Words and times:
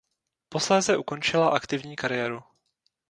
Posléze 0.49 0.97
ukončila 0.97 1.49
aktivní 1.49 1.95
kariéru. 1.95 2.43